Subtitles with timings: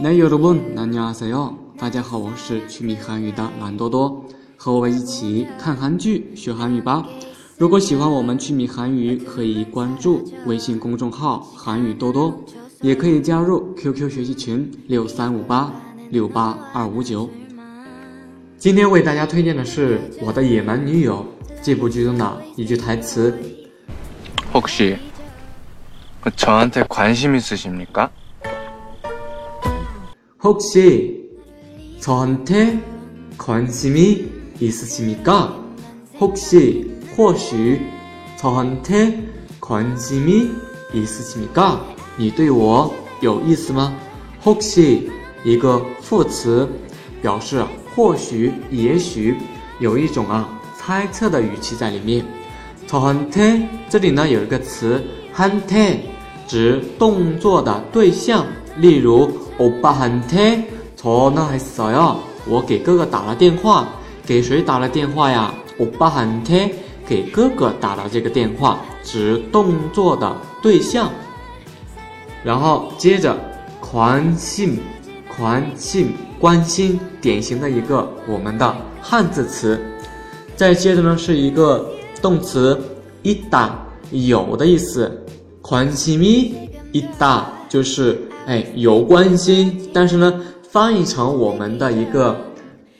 [0.00, 1.54] 那여러분안녕하세 요。
[1.78, 4.24] 大家好，我是趣米韩语的蓝多多，
[4.56, 7.06] 和我们一起看韩剧学韩语吧。
[7.56, 12.32] 如果喜欢我们趣米韩语，可以关注微信公众号“韩语多多”，
[12.80, 15.72] 也可以加入 QQ 学习群六三五八
[16.10, 17.28] 六八二五九。
[18.56, 21.26] 今天为大家推荐的是《我的野蛮女友》
[21.62, 23.36] 这部剧中的一句台词。
[24.52, 24.96] 혹시
[26.36, 28.10] 저한테 관심 있으십니까?
[30.42, 31.28] 혹시
[32.00, 32.80] 저한테
[33.36, 34.28] 관심이
[34.60, 35.54] 있으십니까?
[36.20, 37.80] 혹시 或许
[38.36, 39.22] 저한테
[39.60, 40.50] 관심이
[40.94, 41.80] 있으십니까?
[42.16, 43.94] 你对我有意思吗?
[44.44, 45.08] 혹시
[45.44, 46.68] 一个副词，
[47.20, 49.36] 表示或许、也许，
[49.80, 52.24] 有一种啊猜测的语气在里面。
[52.86, 55.04] 저한테 这里呢有一个词
[55.34, 55.98] 한테
[56.46, 58.46] 指动作的对象，
[58.77, 60.63] 例如，我爸喊天，
[60.95, 61.65] 从那开始。
[62.45, 63.87] 我给哥哥打了电话，
[64.25, 65.53] 给谁打了电话呀？
[65.77, 66.69] 我爸喊天，
[67.07, 71.09] 给哥哥打了这个电话，指动作的对象。
[72.43, 73.37] 然后接着，
[73.79, 74.79] 关心，
[75.37, 79.79] 关心，关心，典型的一个我们的汉字词。
[80.57, 81.89] 再接着呢，是一个
[82.21, 82.77] 动词，
[83.21, 85.25] 一打有的意思，
[85.61, 86.53] 关心咪
[86.91, 88.19] 一打就是。
[88.45, 92.35] 哎，有关系，但是呢，翻译成我们的一个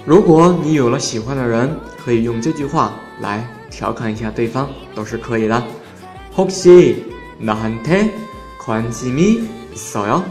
[0.04, 1.70] 如果你有了喜欢的人，
[2.04, 5.62] 可以用这句话来调侃一下对方，都是可以的。
[6.34, 8.10] 혹시나한테
[8.66, 10.24] 관심이있어 요？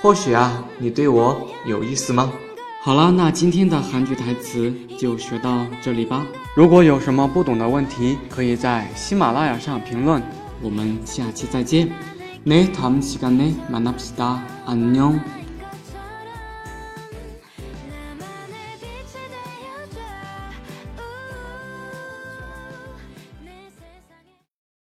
[0.00, 2.32] 或许啊，你对我有意思吗？
[2.82, 6.26] 好了，那今天的韩剧台词就学到这里吧。
[6.54, 10.20] 如果有什么不懂的问题，可以在喜马拉雅上评论。
[10.60, 11.92] 我们下期再见。
[12.44, 15.20] 네다음시간에만납시다안녕